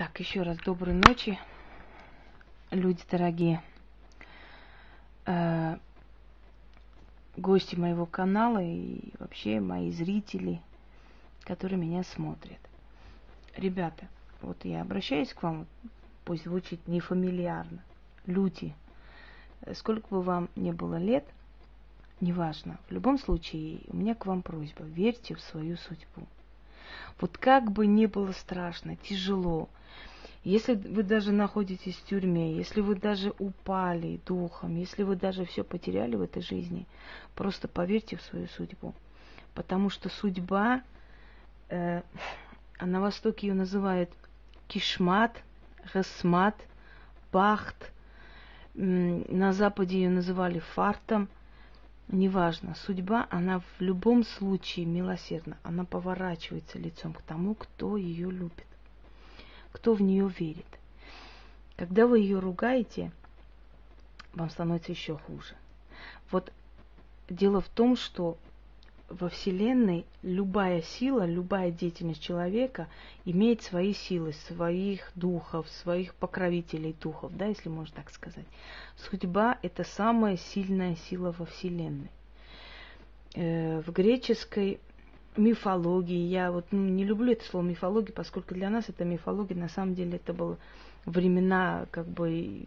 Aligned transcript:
Так, 0.00 0.18
еще 0.18 0.40
раз 0.40 0.56
доброй 0.56 0.94
ночи, 0.94 1.38
люди 2.70 3.02
дорогие. 3.10 3.62
Э, 5.26 5.76
гости 7.36 7.76
моего 7.76 8.06
канала 8.06 8.62
и 8.62 9.12
вообще 9.18 9.60
мои 9.60 9.90
зрители, 9.92 10.62
которые 11.42 11.78
меня 11.78 12.02
смотрят. 12.02 12.60
Ребята, 13.54 14.08
вот 14.40 14.64
я 14.64 14.80
обращаюсь 14.80 15.34
к 15.34 15.42
вам, 15.42 15.66
пусть 16.24 16.44
звучит 16.44 16.88
нефамильярно. 16.88 17.84
Люди, 18.24 18.74
сколько 19.74 20.08
бы 20.08 20.22
вам 20.22 20.48
ни 20.56 20.70
было 20.70 20.96
лет, 20.96 21.26
неважно, 22.22 22.78
в 22.88 22.92
любом 22.92 23.18
случае, 23.18 23.80
у 23.88 23.96
меня 23.96 24.14
к 24.14 24.24
вам 24.24 24.40
просьба, 24.40 24.82
верьте 24.82 25.34
в 25.34 25.42
свою 25.42 25.76
судьбу. 25.76 26.26
Вот 27.20 27.38
как 27.38 27.70
бы 27.70 27.86
ни 27.86 28.06
было 28.06 28.32
страшно, 28.32 28.96
тяжело, 28.96 29.68
если 30.42 30.74
вы 30.74 31.02
даже 31.02 31.32
находитесь 31.32 31.96
в 31.96 32.06
тюрьме, 32.06 32.54
если 32.54 32.80
вы 32.80 32.94
даже 32.94 33.34
упали 33.38 34.20
духом, 34.24 34.76
если 34.76 35.02
вы 35.02 35.16
даже 35.16 35.44
все 35.44 35.64
потеряли 35.64 36.16
в 36.16 36.22
этой 36.22 36.40
жизни, 36.40 36.86
просто 37.34 37.68
поверьте 37.68 38.16
в 38.16 38.22
свою 38.22 38.46
судьбу. 38.48 38.94
Потому 39.54 39.90
что 39.90 40.08
судьба, 40.08 40.82
э, 41.68 42.00
а 42.78 42.86
на 42.86 43.00
Востоке 43.02 43.48
ее 43.48 43.54
называют 43.54 44.10
кишмат, 44.66 45.42
гасмат, 45.92 46.56
бахт, 47.32 47.92
на 48.72 49.52
Западе 49.52 49.96
ее 49.96 50.10
называли 50.10 50.60
фартом, 50.60 51.28
неважно, 52.10 52.74
судьба, 52.74 53.26
она 53.30 53.60
в 53.60 53.80
любом 53.80 54.24
случае 54.24 54.86
милосердна, 54.86 55.56
она 55.62 55.84
поворачивается 55.84 56.78
лицом 56.78 57.12
к 57.14 57.22
тому, 57.22 57.54
кто 57.54 57.96
ее 57.96 58.30
любит 58.30 58.66
кто 59.72 59.94
в 59.94 60.02
нее 60.02 60.28
верит. 60.38 60.66
Когда 61.76 62.06
вы 62.06 62.20
ее 62.20 62.38
ругаете, 62.38 63.12
вам 64.34 64.50
становится 64.50 64.92
еще 64.92 65.16
хуже. 65.16 65.54
Вот 66.30 66.52
дело 67.28 67.60
в 67.60 67.68
том, 67.68 67.96
что 67.96 68.36
во 69.10 69.28
Вселенной 69.28 70.06
любая 70.22 70.82
сила, 70.82 71.26
любая 71.26 71.70
деятельность 71.72 72.22
человека 72.22 72.88
имеет 73.24 73.62
свои 73.62 73.92
силы, 73.92 74.32
своих 74.48 75.10
духов, 75.16 75.68
своих 75.68 76.14
покровителей 76.14 76.94
духов, 77.00 77.36
да, 77.36 77.46
если 77.46 77.68
можно 77.68 77.96
так 77.96 78.10
сказать. 78.10 78.46
Судьба– 78.96 79.58
это 79.62 79.84
самая 79.84 80.36
сильная 80.36 80.96
сила 81.08 81.34
во 81.36 81.44
Вселенной. 81.46 82.10
Э, 83.34 83.80
в 83.80 83.90
греческой 83.92 84.80
мифологии. 85.36 86.28
Я 86.28 86.52
вот 86.52 86.66
ну, 86.70 86.78
не 86.78 87.04
люблю 87.04 87.32
это 87.32 87.44
слово 87.44 87.64
мифология, 87.64 88.12
поскольку 88.12 88.54
для 88.54 88.70
нас 88.70 88.88
это 88.88 89.04
мифология, 89.04 89.56
на 89.56 89.68
самом 89.68 89.94
деле 89.94 90.16
это 90.16 90.32
было 90.32 90.56
времена 91.04 91.86
как 91.90 92.06
бы 92.06 92.62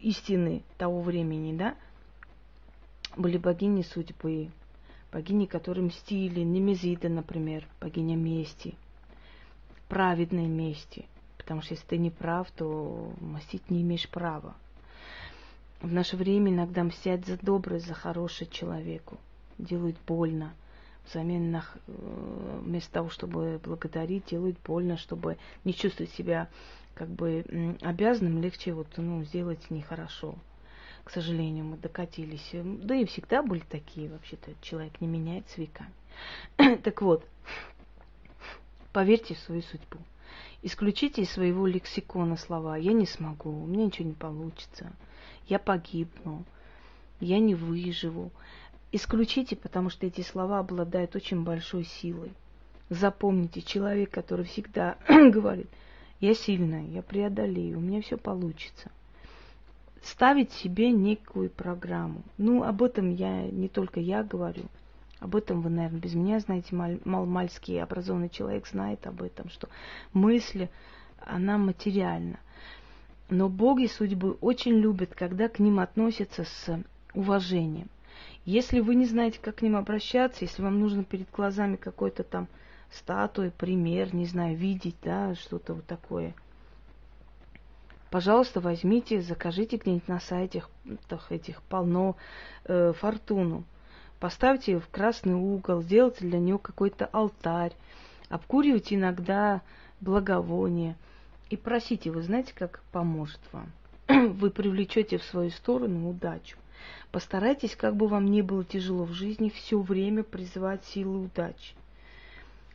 истины 0.00 0.62
того 0.76 1.00
времени, 1.00 1.56
да. 1.56 1.74
Были 3.16 3.38
богини 3.38 3.82
судьбы, 3.82 4.50
богини, 5.12 5.46
которые 5.46 5.86
мстили, 5.86 6.40
Немезида, 6.40 7.08
например, 7.08 7.66
богиня 7.80 8.16
мести, 8.16 8.74
праведной 9.88 10.46
мести. 10.46 11.06
Потому 11.36 11.62
что 11.62 11.74
если 11.74 11.86
ты 11.86 11.98
не 11.98 12.10
прав, 12.10 12.50
то 12.50 13.12
мстить 13.20 13.70
не 13.70 13.82
имеешь 13.82 14.08
права. 14.08 14.54
В 15.80 15.92
наше 15.92 16.16
время 16.16 16.52
иногда 16.52 16.84
мстят 16.84 17.24
за 17.26 17.38
доброе, 17.38 17.80
за 17.80 17.94
хорошее 17.94 18.50
человеку. 18.50 19.18
Делают 19.58 19.96
больно– 20.06 20.52
взамен 21.08 21.50
на, 21.50 21.64
э, 21.86 22.60
вместо 22.62 22.92
того, 22.92 23.10
чтобы 23.10 23.60
благодарить, 23.62 24.26
делают 24.26 24.58
больно, 24.64 24.96
чтобы 24.96 25.38
не 25.64 25.74
чувствовать 25.74 26.12
себя 26.12 26.48
как 26.94 27.08
бы 27.08 27.44
обязанным, 27.82 28.42
легче 28.42 28.72
вот, 28.72 28.88
ну, 28.96 29.22
сделать 29.24 29.70
нехорошо. 29.70 30.34
К 31.08 31.10
сожалению, 31.10 31.64
мы 31.64 31.78
докатились. 31.78 32.50
Да 32.52 32.94
и 32.94 33.06
всегда 33.06 33.42
были 33.42 33.60
такие, 33.60 34.10
вообще-то, 34.10 34.50
человек 34.60 35.00
не 35.00 35.06
меняется 35.08 35.58
веками. 35.58 35.94
так 36.82 37.00
вот, 37.00 37.26
поверьте 38.92 39.34
в 39.34 39.38
свою 39.38 39.62
судьбу. 39.62 40.00
Исключите 40.60 41.22
из 41.22 41.30
своего 41.30 41.66
лексикона 41.66 42.36
слова 42.36 42.76
«я 42.76 42.92
не 42.92 43.06
смогу», 43.06 43.48
«у 43.48 43.66
меня 43.66 43.86
ничего 43.86 44.06
не 44.06 44.12
получится», 44.12 44.92
«я 45.46 45.58
погибну», 45.58 46.44
«я 47.20 47.38
не 47.38 47.54
выживу». 47.54 48.30
Исключите, 48.92 49.56
потому 49.56 49.88
что 49.88 50.06
эти 50.06 50.20
слова 50.20 50.58
обладают 50.58 51.16
очень 51.16 51.42
большой 51.42 51.84
силой. 51.84 52.34
Запомните, 52.90 53.62
человек, 53.62 54.10
который 54.10 54.44
всегда 54.44 54.98
говорит, 55.08 55.70
я 56.20 56.34
сильная, 56.34 56.86
я 56.86 57.00
преодолею, 57.00 57.78
у 57.78 57.80
меня 57.80 58.02
все 58.02 58.18
получится. 58.18 58.90
Ставить 60.02 60.52
себе 60.52 60.90
некую 60.90 61.50
программу. 61.50 62.22
Ну, 62.36 62.62
об 62.62 62.82
этом 62.82 63.10
я 63.10 63.42
не 63.42 63.68
только 63.68 64.00
я 64.00 64.22
говорю. 64.22 64.64
Об 65.20 65.34
этом 65.34 65.62
вы, 65.62 65.70
наверное, 65.70 66.00
без 66.00 66.14
меня 66.14 66.38
знаете, 66.38 66.74
маль, 66.76 67.00
малмальский 67.04 67.82
образованный 67.82 68.28
человек 68.28 68.68
знает 68.68 69.06
об 69.06 69.22
этом, 69.22 69.48
что 69.50 69.68
мысль, 70.12 70.68
она 71.26 71.58
материальна. 71.58 72.38
Но 73.28 73.48
боги 73.48 73.86
судьбы 73.86 74.32
очень 74.40 74.74
любят, 74.74 75.14
когда 75.14 75.48
к 75.48 75.58
ним 75.58 75.80
относятся 75.80 76.44
с 76.44 76.82
уважением. 77.14 77.88
Если 78.44 78.80
вы 78.80 78.94
не 78.94 79.04
знаете, 79.04 79.38
как 79.42 79.56
к 79.56 79.62
ним 79.62 79.76
обращаться, 79.76 80.44
если 80.44 80.62
вам 80.62 80.80
нужно 80.80 81.04
перед 81.04 81.30
глазами 81.30 81.76
какой-то 81.76 82.22
там 82.22 82.48
статуи, 82.90 83.50
пример, 83.50 84.14
не 84.14 84.24
знаю, 84.24 84.56
видеть, 84.56 84.96
да, 85.02 85.34
что-то 85.34 85.74
вот 85.74 85.84
такое, 85.84 86.34
пожалуйста, 88.10 88.60
возьмите, 88.60 89.20
закажите 89.20 89.76
где-нибудь 89.76 90.08
на 90.08 90.20
сайтах 90.20 90.70
этих 91.30 91.62
полно 91.62 92.16
э, 92.64 92.92
фортуну. 92.96 93.64
Поставьте 94.20 94.72
ее 94.72 94.80
в 94.80 94.88
красный 94.88 95.34
угол, 95.34 95.82
сделайте 95.82 96.26
для 96.26 96.38
нее 96.38 96.58
какой-то 96.58 97.06
алтарь, 97.06 97.72
обкуривайте 98.28 98.96
иногда 98.96 99.62
благовоние 100.00 100.96
и 101.50 101.56
просите, 101.56 102.10
вы 102.10 102.22
знаете, 102.22 102.52
как 102.54 102.82
поможет 102.92 103.40
вам. 103.52 103.70
Вы 104.08 104.50
привлечете 104.50 105.18
в 105.18 105.24
свою 105.24 105.50
сторону 105.50 106.08
удачу. 106.08 106.56
Постарайтесь, 107.10 107.76
как 107.76 107.96
бы 107.96 108.06
вам 108.06 108.26
ни 108.26 108.42
было 108.42 108.64
тяжело 108.64 109.04
в 109.04 109.12
жизни, 109.12 109.50
все 109.50 109.80
время 109.80 110.22
призывать 110.22 110.84
силы 110.84 111.24
удачи. 111.24 111.74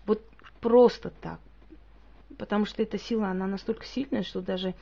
Вот 0.05 0.21
просто 0.59 1.11
так. 1.21 1.39
Потому 2.37 2.65
что 2.65 2.81
эта 2.81 2.97
сила, 2.97 3.27
она 3.27 3.47
настолько 3.47 3.85
сильная, 3.85 4.23
что 4.23 4.41
даже 4.41 4.73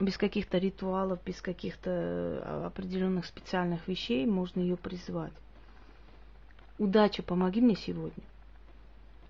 без 0.00 0.16
каких-то 0.16 0.58
ритуалов, 0.58 1.20
без 1.24 1.40
каких-то 1.40 1.90
а, 1.90 2.66
определенных 2.66 3.26
специальных 3.26 3.86
вещей 3.88 4.26
можно 4.26 4.60
ее 4.60 4.76
призвать. 4.76 5.32
Удача, 6.78 7.22
помоги 7.22 7.60
мне 7.60 7.76
сегодня. 7.76 8.24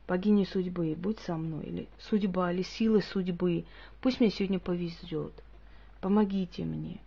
Богиня 0.09 0.45
судьбы, 0.47 0.95
будь 0.97 1.19
со 1.21 1.37
мной. 1.37 1.65
Или 1.65 1.89
судьба, 1.99 2.53
или 2.53 2.63
силы 2.63 3.03
судьбы. 3.03 3.65
Пусть 4.01 4.21
мне 4.21 4.31
сегодня 4.31 4.59
повезет. 4.59 5.33
Помогите 6.01 6.65
мне 6.65 7.01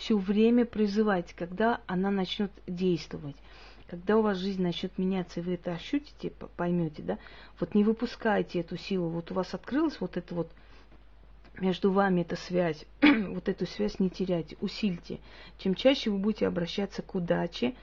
все 0.00 0.16
время 0.16 0.64
призывать, 0.64 1.34
когда 1.34 1.80
она 1.86 2.10
начнет 2.10 2.50
действовать. 2.66 3.36
Когда 3.86 4.16
у 4.16 4.22
вас 4.22 4.38
жизнь 4.38 4.62
начнет 4.62 4.96
меняться, 4.98 5.40
и 5.40 5.42
вы 5.42 5.54
это 5.54 5.72
ощутите, 5.72 6.32
поймете, 6.56 7.02
да, 7.02 7.18
вот 7.58 7.74
не 7.74 7.84
выпускайте 7.84 8.60
эту 8.60 8.78
силу. 8.78 9.08
Вот 9.08 9.30
у 9.30 9.34
вас 9.34 9.52
открылась 9.52 10.00
вот 10.00 10.16
эта 10.16 10.34
вот 10.34 10.50
между 11.58 11.92
вами 11.92 12.22
эта 12.22 12.36
связь, 12.36 12.84
вот 13.02 13.48
эту 13.48 13.66
связь 13.66 13.98
не 13.98 14.10
теряйте, 14.10 14.56
усильте. 14.60 15.20
Чем 15.58 15.74
чаще 15.74 16.10
вы 16.10 16.18
будете 16.18 16.46
обращаться 16.46 17.02
к 17.02 17.14
удаче, 17.14 17.74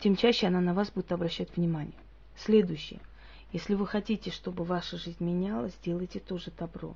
тем 0.00 0.16
чаще 0.16 0.46
она 0.46 0.60
на 0.60 0.74
вас 0.74 0.90
будет 0.90 1.12
обращать 1.12 1.56
внимание. 1.56 1.94
Следующее. 2.36 3.00
Если 3.52 3.74
вы 3.74 3.86
хотите, 3.86 4.30
чтобы 4.30 4.64
ваша 4.64 4.96
жизнь 4.96 5.22
менялась, 5.22 5.74
сделайте 5.74 6.20
тоже 6.20 6.50
добро. 6.58 6.94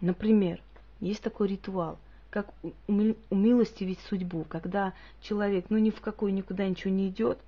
Например, 0.00 0.60
есть 1.00 1.22
такой 1.22 1.48
ритуал 1.48 1.98
как 2.36 2.52
умилостивить 2.86 3.98
судьбу, 4.00 4.44
когда 4.44 4.92
человек, 5.22 5.66
ну 5.70 5.78
ни 5.78 5.88
в 5.88 6.02
какой 6.02 6.32
никуда 6.32 6.68
ничего 6.68 6.92
не 6.92 7.08
идет, 7.08 7.38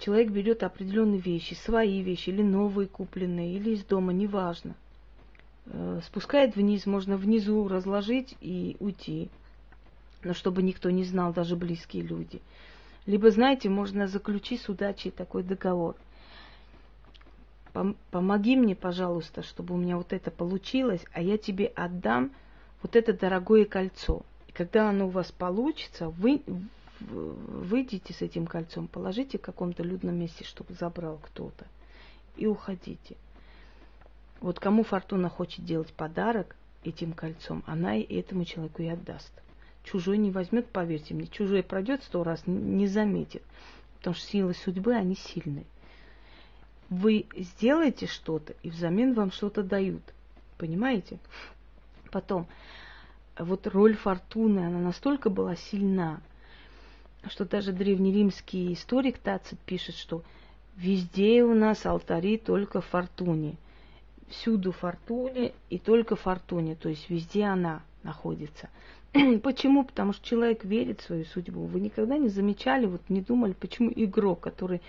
человек 0.00 0.30
берет 0.32 0.64
определенные 0.64 1.20
вещи, 1.20 1.54
свои 1.54 2.02
вещи, 2.02 2.30
или 2.30 2.42
новые 2.42 2.88
купленные, 2.88 3.54
или 3.54 3.70
из 3.70 3.84
дома, 3.84 4.12
неважно. 4.12 4.74
Спускает 6.02 6.56
вниз, 6.56 6.86
можно 6.86 7.16
внизу 7.16 7.68
разложить 7.68 8.36
и 8.40 8.76
уйти, 8.80 9.30
но 10.22 10.34
чтобы 10.34 10.62
никто 10.62 10.90
не 10.90 11.04
знал, 11.04 11.32
даже 11.32 11.56
близкие 11.56 12.02
люди. 12.02 12.40
Либо, 13.06 13.30
знаете, 13.30 13.68
можно 13.68 14.06
заключить 14.08 14.62
с 14.62 14.68
удачей 14.68 15.10
такой 15.10 15.42
договор. 15.42 15.96
Помоги 18.10 18.56
мне, 18.56 18.74
пожалуйста, 18.74 19.42
чтобы 19.42 19.74
у 19.74 19.76
меня 19.76 19.96
вот 19.96 20.12
это 20.12 20.30
получилось, 20.30 21.04
а 21.12 21.20
я 21.20 21.38
тебе 21.38 21.66
отдам– 21.66 22.30
вот 22.84 22.96
это 22.96 23.14
дорогое 23.14 23.64
кольцо. 23.64 24.22
И 24.46 24.52
когда 24.52 24.90
оно 24.90 25.06
у 25.06 25.10
вас 25.10 25.32
получится, 25.32 26.10
вы 26.10 26.42
выйдите 27.00 28.12
с 28.12 28.20
этим 28.20 28.46
кольцом, 28.46 28.88
положите 28.88 29.38
в 29.38 29.40
каком-то 29.40 29.82
людном 29.82 30.16
месте, 30.16 30.44
чтобы 30.44 30.74
забрал 30.74 31.18
кто-то, 31.22 31.66
и 32.36 32.46
уходите. 32.46 33.16
Вот 34.44 34.60
кому 34.60 34.82
фортуна 34.82 35.30
хочет 35.30 35.64
делать 35.64 35.90
подарок 35.94 36.54
этим 36.82 37.14
кольцом, 37.14 37.64
она 37.66 37.96
и 37.96 38.02
этому 38.14 38.44
человеку 38.44 38.82
и 38.82 38.88
отдаст. 38.88 39.32
Чужой 39.84 40.18
не 40.18 40.30
возьмет, 40.30 40.68
поверьте 40.68 41.14
мне, 41.14 41.28
чужой 41.28 41.62
пройдет 41.62 42.02
сто 42.02 42.22
раз, 42.22 42.42
не 42.46 42.86
заметит. 42.86 43.42
Потому 43.96 44.14
что 44.14 44.26
силы 44.26 44.52
судьбы, 44.52 44.92
они 44.92 45.14
сильные. 45.14 45.64
Вы 46.90 47.24
сделаете 47.34 48.06
что-то, 48.06 48.52
и 48.62 48.68
взамен 48.68 49.14
вам 49.14 49.32
что-то 49.32 49.62
дают. 49.62 50.02
Понимаете? 50.58 51.18
Потом, 52.10 52.46
вот 53.38 53.66
роль 53.66 53.96
фортуны, 53.96 54.66
она 54.66 54.78
настолько 54.78 55.30
была 55.30 55.56
сильна, 55.56 56.20
что 57.28 57.46
даже 57.46 57.72
древнеримский 57.72 58.74
историк 58.74 59.16
Тацит 59.16 59.58
пишет, 59.60 59.94
что 59.94 60.22
везде 60.76 61.42
у 61.42 61.54
нас 61.54 61.86
алтари 61.86 62.36
только 62.36 62.82
фортуне. 62.82 63.56
Всюду 64.28 64.72
фортуне 64.72 65.52
и 65.70 65.78
только 65.78 66.16
фортуне, 66.16 66.74
то 66.74 66.88
есть 66.88 67.08
везде 67.10 67.44
она 67.44 67.82
находится. 68.02 68.68
почему? 69.42 69.84
Потому 69.84 70.12
что 70.12 70.26
человек 70.26 70.64
верит 70.64 71.00
в 71.00 71.04
свою 71.04 71.24
судьбу. 71.24 71.66
Вы 71.66 71.80
никогда 71.80 72.18
не 72.18 72.28
замечали, 72.28 72.86
вот 72.86 73.02
не 73.08 73.20
думали, 73.20 73.52
почему 73.52 73.92
игрок, 73.94 74.40
который 74.40 74.80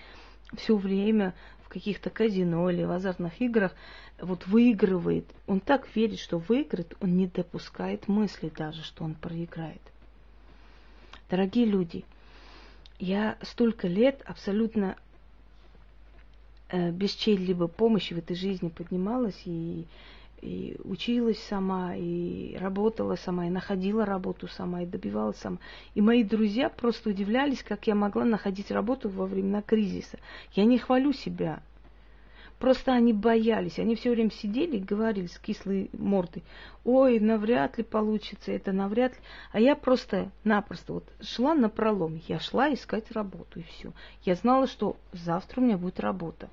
все 0.56 0.76
время 0.76 1.34
в 1.62 1.68
каких-то 1.68 2.10
казино 2.10 2.70
или 2.70 2.84
в 2.84 2.90
азартных 2.90 3.40
играх 3.40 3.74
вот 4.20 4.46
выигрывает, 4.46 5.26
он 5.46 5.60
так 5.60 5.94
верит, 5.94 6.18
что 6.18 6.38
выиграет, 6.38 6.96
он 7.00 7.16
не 7.16 7.26
допускает 7.26 8.08
мысли 8.08 8.50
даже, 8.56 8.82
что 8.82 9.04
он 9.04 9.14
проиграет. 9.14 9.80
Дорогие 11.28 11.66
люди, 11.66 12.04
я 12.98 13.36
столько 13.42 13.88
лет 13.88 14.22
абсолютно 14.24 14.96
без 16.72 17.10
чьей-либо 17.12 17.68
помощи 17.68 18.14
в 18.14 18.18
этой 18.18 18.36
жизни 18.36 18.68
поднималась 18.68 19.40
и, 19.44 19.86
и 20.42 20.76
училась 20.84 21.42
сама, 21.44 21.94
и 21.96 22.56
работала 22.56 23.16
сама, 23.16 23.46
и 23.46 23.50
находила 23.50 24.04
работу 24.04 24.48
сама, 24.48 24.82
и 24.82 24.86
добивалась 24.86 25.38
сама. 25.38 25.58
И 25.94 26.00
мои 26.00 26.24
друзья 26.24 26.68
просто 26.68 27.10
удивлялись, 27.10 27.62
как 27.62 27.86
я 27.86 27.94
могла 27.94 28.24
находить 28.24 28.70
работу 28.70 29.08
во 29.08 29.26
времена 29.26 29.62
кризиса. 29.62 30.18
Я 30.52 30.64
не 30.64 30.78
хвалю 30.78 31.12
себя, 31.12 31.62
Просто 32.58 32.92
они 32.92 33.12
боялись, 33.12 33.78
они 33.78 33.96
все 33.96 34.10
время 34.10 34.30
сидели 34.30 34.78
и 34.78 34.84
говорили 34.84 35.26
с 35.26 35.38
кислой 35.38 35.90
мордой, 35.92 36.42
ой, 36.84 37.20
навряд 37.20 37.76
ли 37.76 37.84
получится 37.84 38.50
это, 38.50 38.72
навряд 38.72 39.12
ли. 39.12 39.18
А 39.52 39.60
я 39.60 39.76
просто-напросто 39.76 40.94
вот 40.94 41.04
шла 41.20 41.54
на 41.54 41.68
пролом, 41.68 42.18
я 42.28 42.40
шла 42.40 42.72
искать 42.72 43.10
работу 43.12 43.60
и 43.60 43.62
все. 43.64 43.92
Я 44.24 44.36
знала, 44.36 44.66
что 44.66 44.96
завтра 45.12 45.60
у 45.60 45.64
меня 45.64 45.76
будет 45.76 46.00
работа. 46.00 46.48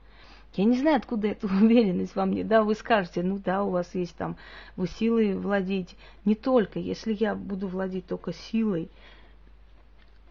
Я 0.55 0.65
не 0.65 0.77
знаю, 0.77 0.97
откуда 0.97 1.29
эта 1.29 1.47
уверенность 1.61 2.15
во 2.15 2.25
мне. 2.25 2.44
Да, 2.44 2.63
вы 2.63 2.75
скажете, 2.75 3.23
ну 3.23 3.39
да, 3.39 3.63
у 3.63 3.69
вас 3.69 3.95
есть 3.95 4.15
там, 4.17 4.35
вы 4.75 4.88
силой 4.88 5.35
владеете. 5.35 5.95
Не 6.25 6.35
только, 6.35 6.79
если 6.79 7.13
я 7.13 7.33
буду 7.33 7.69
владеть 7.69 8.07
только 8.07 8.33
силой, 8.33 8.89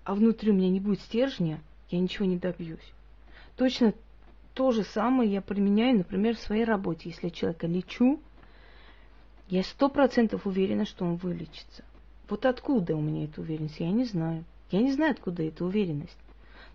а 0.04 0.14
внутри 0.14 0.50
у 0.50 0.54
меня 0.54 0.68
не 0.68 0.80
будет 0.80 1.00
стержня, 1.00 1.60
я 1.90 1.98
ничего 1.98 2.26
не 2.26 2.36
добьюсь. 2.36 2.92
Точно 3.56 3.94
то 4.54 4.70
же 4.70 4.84
самое 4.84 5.30
я 5.30 5.40
применяю, 5.40 5.98
например, 5.98 6.36
в 6.36 6.40
своей 6.40 6.64
работе. 6.64 7.08
Если 7.10 7.26
я 7.26 7.30
человека 7.30 7.66
лечу, 7.66 8.20
я 9.48 9.62
сто 9.62 9.88
процентов 9.88 10.46
уверена, 10.46 10.84
что 10.84 11.04
он 11.04 11.16
вылечится. 11.16 11.84
Вот 12.28 12.46
откуда 12.46 12.96
у 12.96 13.00
меня 13.00 13.24
эта 13.24 13.40
уверенность, 13.40 13.80
я 13.80 13.90
не 13.90 14.04
знаю. 14.04 14.44
Я 14.70 14.80
не 14.80 14.92
знаю, 14.92 15.12
откуда 15.12 15.42
эта 15.42 15.64
уверенность. 15.64 16.16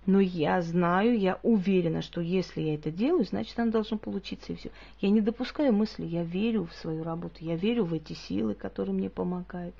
Но 0.05 0.19
я 0.19 0.61
знаю, 0.61 1.19
я 1.19 1.39
уверена, 1.43 2.01
что 2.01 2.21
если 2.21 2.61
я 2.61 2.75
это 2.75 2.91
делаю, 2.91 3.25
значит, 3.25 3.59
она 3.59 3.71
должна 3.71 3.97
получиться 3.97 4.53
и 4.53 4.55
все. 4.55 4.71
Я 5.01 5.09
не 5.09 5.19
допускаю 5.19 5.73
мысли, 5.73 6.05
я 6.05 6.23
верю 6.23 6.65
в 6.65 6.73
свою 6.75 7.03
работу, 7.03 7.35
я 7.41 7.55
верю 7.55 7.83
в 7.83 7.93
эти 7.93 8.13
силы, 8.13 8.53
которые 8.53 8.95
мне 8.95 9.09
помогают. 9.09 9.75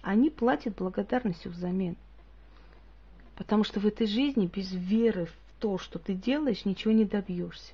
Они 0.00 0.30
платят 0.30 0.76
благодарностью 0.76 1.52
взамен. 1.52 1.96
Потому 3.36 3.62
что 3.62 3.78
в 3.78 3.86
этой 3.86 4.06
жизни 4.06 4.50
без 4.52 4.72
веры 4.72 5.28
то, 5.58 5.78
что 5.78 5.98
ты 5.98 6.14
делаешь, 6.14 6.64
ничего 6.64 6.92
не 6.92 7.04
добьешься. 7.04 7.72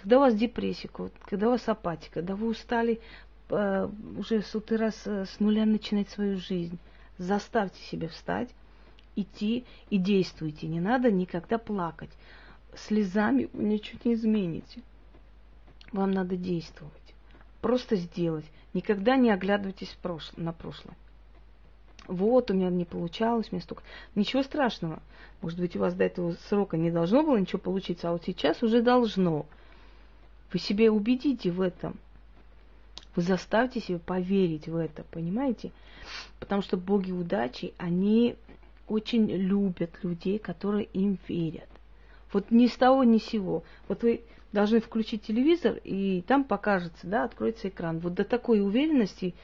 Когда 0.00 0.16
у 0.18 0.20
вас 0.20 0.34
депрессия, 0.34 0.88
когда 0.88 1.48
у 1.48 1.50
вас 1.50 1.68
апатия, 1.68 2.10
когда 2.10 2.34
вы 2.34 2.48
устали 2.48 3.00
э, 3.50 3.88
уже 4.16 4.42
сотый 4.42 4.78
раз 4.78 5.00
э, 5.06 5.26
с 5.26 5.38
нуля 5.38 5.66
начинать 5.66 6.08
свою 6.08 6.38
жизнь, 6.38 6.78
заставьте 7.18 7.80
себя 7.82 8.08
встать, 8.08 8.48
идти 9.16 9.64
и 9.90 9.98
действуйте. 9.98 10.66
Не 10.66 10.80
надо 10.80 11.10
никогда 11.10 11.58
плакать. 11.58 12.10
Слезами 12.74 13.50
вы 13.52 13.64
ничего 13.64 14.00
не 14.04 14.14
измените. 14.14 14.80
Вам 15.92 16.10
надо 16.10 16.36
действовать. 16.36 16.92
Просто 17.60 17.96
сделать. 17.96 18.46
Никогда 18.72 19.16
не 19.16 19.30
оглядывайтесь 19.30 19.94
на 20.36 20.52
прошлое 20.52 20.96
вот, 22.08 22.50
у 22.50 22.54
меня 22.54 22.70
не 22.70 22.84
получалось, 22.84 23.52
мне 23.52 23.60
столько... 23.60 23.82
Ничего 24.14 24.42
страшного. 24.42 25.00
Может 25.40 25.58
быть, 25.58 25.76
у 25.76 25.80
вас 25.80 25.94
до 25.94 26.04
этого 26.04 26.36
срока 26.48 26.76
не 26.76 26.90
должно 26.90 27.22
было 27.22 27.36
ничего 27.36 27.58
получиться, 27.58 28.08
а 28.08 28.12
вот 28.12 28.24
сейчас 28.24 28.62
уже 28.62 28.82
должно. 28.82 29.46
Вы 30.52 30.58
себе 30.58 30.90
убедите 30.90 31.50
в 31.50 31.60
этом. 31.60 31.96
Вы 33.14 33.22
заставьте 33.22 33.80
себя 33.80 33.98
поверить 33.98 34.68
в 34.68 34.76
это, 34.76 35.04
понимаете? 35.10 35.70
Потому 36.40 36.62
что 36.62 36.76
боги 36.76 37.12
удачи, 37.12 37.74
они 37.78 38.36
очень 38.88 39.30
любят 39.30 39.90
людей, 40.02 40.38
которые 40.38 40.86
им 40.86 41.18
верят. 41.28 41.68
Вот 42.32 42.50
ни 42.50 42.66
с 42.66 42.76
того, 42.76 43.04
ни 43.04 43.18
с 43.18 43.24
сего. 43.24 43.62
Вот 43.88 44.02
вы 44.02 44.22
должны 44.52 44.80
включить 44.80 45.22
телевизор, 45.22 45.78
и 45.84 46.22
там 46.26 46.44
покажется, 46.44 47.06
да, 47.06 47.24
откроется 47.24 47.68
экран. 47.68 47.98
Вот 47.98 48.14
до 48.14 48.24
такой 48.24 48.60
уверенности 48.60 49.34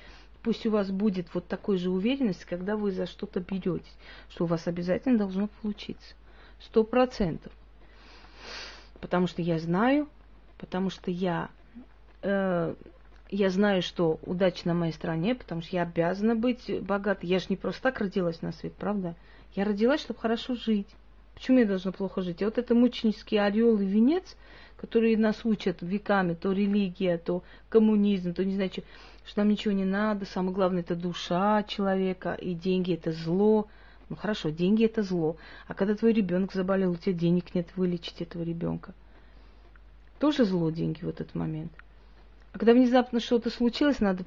Пусть 0.49 0.65
у 0.65 0.71
вас 0.71 0.91
будет 0.91 1.35
вот 1.35 1.47
такой 1.47 1.77
же 1.77 1.91
уверенность, 1.91 2.47
когда 2.47 2.75
вы 2.75 2.91
за 2.91 3.05
что-то 3.05 3.39
беретесь, 3.39 3.95
что 4.31 4.45
у 4.45 4.47
вас 4.47 4.67
обязательно 4.67 5.19
должно 5.19 5.49
получиться. 5.61 6.15
Сто 6.59 6.85
процентов. 6.85 7.53
Потому 8.99 9.27
что 9.27 9.43
я 9.43 9.59
знаю, 9.59 10.09
потому 10.57 10.89
что 10.89 11.11
я, 11.11 11.51
э, 12.23 12.75
я 13.29 13.51
знаю, 13.51 13.83
что 13.83 14.19
удача 14.25 14.67
на 14.67 14.73
моей 14.73 14.95
стороне, 14.95 15.35
потому 15.35 15.61
что 15.61 15.77
я 15.77 15.83
обязана 15.83 16.35
быть 16.35 16.83
богатой. 16.83 17.29
Я 17.29 17.41
же 17.41 17.49
не 17.51 17.57
просто 17.57 17.83
так 17.83 17.99
родилась 17.99 18.41
на 18.41 18.53
свет, 18.53 18.73
правда? 18.73 19.17
Я 19.55 19.67
родилась, 19.67 20.01
чтобы 20.01 20.19
хорошо 20.19 20.55
жить. 20.55 20.89
Почему 21.39 21.61
я 21.61 21.67
должна 21.67 21.93
плохо 21.93 22.21
жить? 22.21 22.43
И 22.43 22.45
вот 22.45 22.59
это 22.59 22.75
мученический 22.75 23.39
орел 23.39 23.79
и 23.79 23.87
венец, 23.87 24.37
которые 24.77 25.17
нас 25.17 25.45
учат 25.45 25.79
веками, 25.83 26.35
то 26.35 26.51
религия, 26.51 27.17
то 27.17 27.45
коммунизм, 27.69 28.35
то 28.35 28.45
не 28.45 28.57
знаю 28.57 28.73
что 29.25 29.39
нам 29.39 29.49
ничего 29.49 29.73
не 29.73 29.85
надо, 29.85 30.27
самое 30.27 30.53
главное 30.53 30.81
это 30.81 30.97
душа 30.97 31.63
человека, 31.63 32.35
и 32.35 32.55
деньги 32.55 32.93
это 32.93 33.13
зло. 33.13 33.69
Ну 34.09 34.17
хорошо, 34.17 34.49
деньги 34.49 34.85
это 34.85 35.05
зло. 35.05 35.37
А 35.69 35.75
когда 35.75 35.95
твой 35.95 36.13
ребенок 36.13 36.53
заболел, 36.53 36.91
у 36.91 36.97
тебя 36.97 37.13
денег 37.13 37.55
нет 37.55 37.69
вылечить 37.77 38.21
этого 38.21 38.43
ребенка. 38.43 38.93
Тоже 40.19 40.45
зло 40.45 40.71
деньги 40.71 41.05
в 41.05 41.09
этот 41.09 41.37
момент. 41.37 41.71
А 42.53 42.59
когда 42.59 42.73
внезапно 42.73 43.21
что-то 43.21 43.51
случилось, 43.51 44.01
надо 44.01 44.25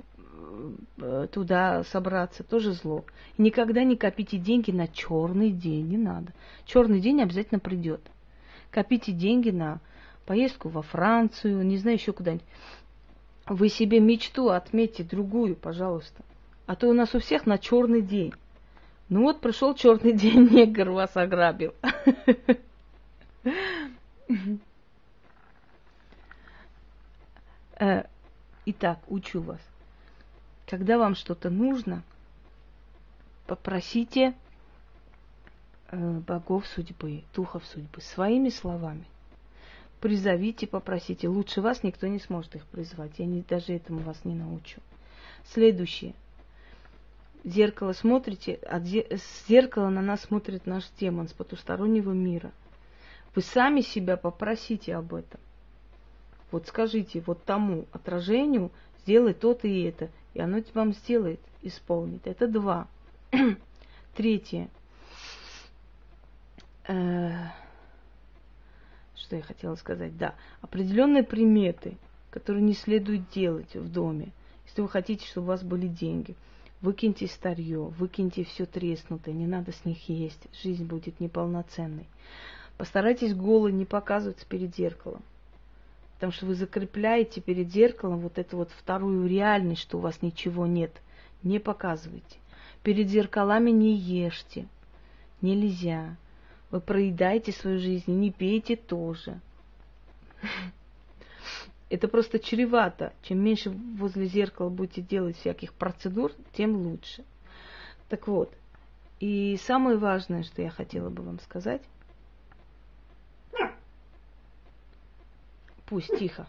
туда 1.32 1.84
собраться, 1.84 2.44
тоже 2.44 2.74
зло. 2.74 3.04
Никогда 3.38 3.84
не 3.84 3.96
копите 3.96 4.38
деньги 4.38 4.72
на 4.72 4.88
черный 4.88 5.52
день, 5.52 5.88
не 5.88 5.98
надо. 5.98 6.34
Черный 6.66 7.00
день 7.00 7.22
обязательно 7.22 7.60
придет. 7.60 8.02
Копите 8.72 9.12
деньги 9.12 9.50
на 9.50 9.80
поездку 10.26 10.70
во 10.70 10.82
Францию, 10.82 11.66
не 11.66 11.78
знаю, 11.78 11.98
еще 11.98 12.14
куда-нибудь. 12.14 12.46
Вы 13.48 13.70
себе 13.70 14.00
мечту 14.00 14.50
отметьте 14.50 15.04
другую, 15.04 15.56
пожалуйста. 15.56 16.24
А 16.68 16.76
то 16.76 16.88
у 16.88 16.94
нас 16.94 17.14
у 17.16 17.20
всех 17.20 17.46
на 17.46 17.58
черный 17.58 18.02
день. 18.02 18.34
Ну 19.10 19.24
вот 19.24 19.42
пришел 19.42 19.74
черный 19.74 20.14
день, 20.18 20.48
негр 20.50 20.92
вас 20.92 21.16
ограбил. 21.16 21.74
Э, 27.84 28.04
итак, 28.68 29.00
учу 29.08 29.42
вас. 29.42 29.60
Когда 30.68 30.98
вам 30.98 31.16
что-то 31.16 31.50
нужно, 31.50 32.04
попросите 33.48 34.34
э, 35.90 36.20
богов 36.28 36.66
судьбы, 36.68 37.24
духов 37.34 37.66
судьбы 37.66 38.02
своими 38.02 38.50
словами 38.50 39.06
призовите, 40.02 40.68
попросите. 40.68 41.30
Лучше 41.30 41.62
вас 41.62 41.84
никто 41.84 42.08
не 42.08 42.20
сможет 42.20 42.56
их 42.56 42.66
призвать. 42.66 43.20
Я 43.20 43.26
не, 43.26 43.42
даже 43.42 43.74
этому 43.74 44.00
вас 44.00 44.26
не 44.26 44.34
научу. 44.34 44.82
Следующее. 45.46 46.14
Зеркало 47.44 47.94
смотрите, 47.94 48.60
а 48.68 48.80
с 48.80 49.48
зеркала 49.48 49.90
на 49.90 50.02
нас 50.02 50.22
смотрит 50.22 50.66
наш 50.66 50.84
демон 51.00 51.28
с 51.28 51.34
потустороннего 51.34 52.12
мира. 52.12 52.52
Вы 53.34 53.42
сами 53.42 53.82
себя 53.82 54.18
попросите 54.18 54.96
об 54.96 55.14
этом. 55.14 55.40
Вот 56.52 56.68
скажите 56.68 57.24
вот 57.26 57.44
тому 57.44 57.86
отражению, 57.94 58.72
сделай 59.02 59.34
то-то 59.34 59.68
и 59.68 59.84
это, 59.84 60.10
и 60.34 60.42
оно 60.42 60.62
вам 60.74 60.94
сделает, 60.94 61.40
исполнит. 61.62 62.28
Это 62.28 62.48
два. 62.48 62.88
Третье. 64.16 64.70
Э, 66.88 67.50
что 69.16 69.36
я 69.36 69.42
хотела 69.42 69.76
сказать, 69.76 70.18
да, 70.18 70.36
определенные 70.62 71.24
приметы 71.24 71.98
которые 72.32 72.64
не 72.64 72.74
следует 72.74 73.30
делать 73.30 73.76
в 73.76 73.92
доме. 73.92 74.32
Если 74.66 74.82
вы 74.82 74.90
хотите, 74.90 75.28
чтобы 75.28 75.46
у 75.46 75.48
вас 75.50 75.64
были 75.64 75.88
деньги, 75.88 76.36
выкиньте 76.82 77.28
старье, 77.28 77.84
выкиньте 77.84 78.46
все 78.46 78.66
треснутое, 78.66 79.36
не 79.36 79.46
надо 79.46 79.74
с 79.74 79.86
них 79.86 80.10
есть, 80.10 80.48
жизнь 80.64 80.86
будет 80.86 81.20
неполноценной. 81.20 82.08
Постарайтесь 82.78 83.36
голы 83.36 83.72
не 83.72 83.86
показываться 83.86 84.46
перед 84.48 84.76
зеркалом. 84.76 85.22
Потому 86.22 86.34
что 86.34 86.46
вы 86.46 86.54
закрепляете 86.54 87.42
перед 87.42 87.72
зеркалом 87.72 88.20
вот 88.20 88.38
эту 88.38 88.58
вот 88.58 88.70
вторую 88.70 89.28
реальность, 89.28 89.82
что 89.82 89.98
у 89.98 90.02
вас 90.02 90.22
ничего 90.22 90.68
нет. 90.68 90.92
Не 91.42 91.58
показывайте. 91.58 92.38
Перед 92.84 93.10
зеркалами 93.10 93.72
не 93.72 93.96
ешьте. 93.96 94.68
Нельзя. 95.42 96.16
Вы 96.70 96.80
проедаете 96.80 97.52
свою 97.52 97.80
жизнь, 97.80 98.12
не 98.12 98.30
пейте 98.30 98.76
тоже. 98.76 99.42
Это 101.90 102.08
просто 102.08 102.38
чревато. 102.38 103.14
Чем 103.24 103.44
меньше 103.44 103.72
возле 103.72 104.28
зеркала 104.28 104.70
будете 104.70 105.02
делать 105.02 105.38
всяких 105.38 105.74
процедур, 105.74 106.34
тем 106.54 106.76
лучше. 106.76 107.24
Так 108.10 108.28
вот, 108.28 108.54
и 109.20 109.58
самое 109.64 109.98
важное, 109.98 110.44
что 110.44 110.62
я 110.62 110.70
хотела 110.70 111.10
бы 111.10 111.24
вам 111.24 111.40
сказать, 111.40 111.82
пусть 115.92 116.18
тихо. 116.18 116.48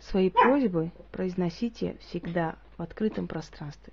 Свои 0.00 0.30
просьбы 0.30 0.90
произносите 1.12 1.96
всегда 2.00 2.56
в 2.76 2.82
открытом 2.82 3.28
пространстве. 3.28 3.92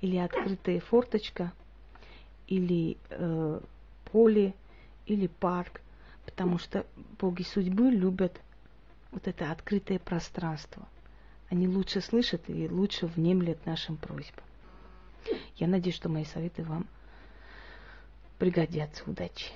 Или 0.00 0.16
открытая 0.16 0.80
форточка, 0.80 1.52
или 2.48 2.96
э, 3.10 3.60
поле, 4.10 4.54
или 5.06 5.28
парк, 5.28 5.82
потому 6.24 6.58
что 6.58 6.84
боги 7.20 7.42
судьбы 7.44 7.90
любят 7.90 8.40
вот 9.12 9.28
это 9.28 9.52
открытое 9.52 10.00
пространство. 10.00 10.88
Они 11.48 11.68
лучше 11.68 12.00
слышат 12.00 12.42
и 12.48 12.68
лучше 12.68 13.06
внемлят 13.06 13.64
нашим 13.66 13.98
просьбам. 13.98 14.44
Я 15.58 15.68
надеюсь, 15.68 15.94
что 15.94 16.08
мои 16.08 16.24
советы 16.24 16.64
вам 16.64 16.88
пригодятся. 18.40 19.08
Удачи! 19.08 19.52